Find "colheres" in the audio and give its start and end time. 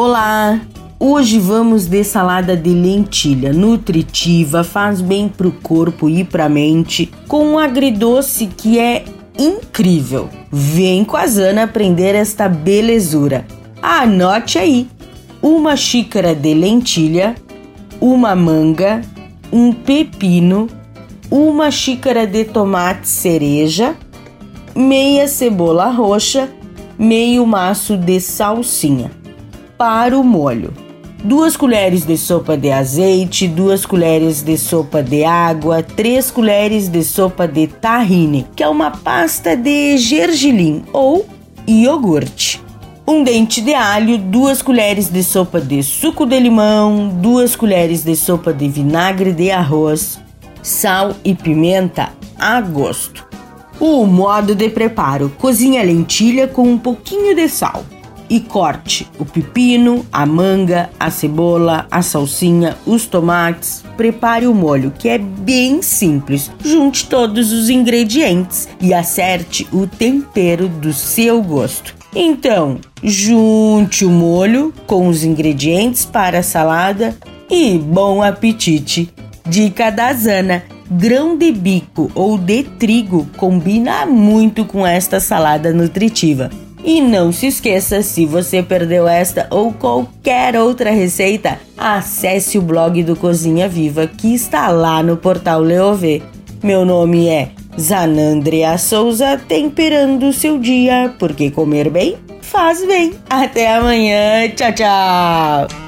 31.56-32.04, 33.86-34.42, 36.32-36.88, 44.62-45.08, 47.54-48.02